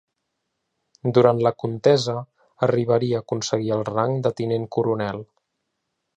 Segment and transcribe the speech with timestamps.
[1.17, 2.15] Durant la contesa
[2.69, 5.25] arribaria a aconseguir el rang de tinent coronel.